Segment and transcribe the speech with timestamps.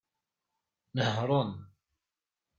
[0.95, 1.51] Nehṛen.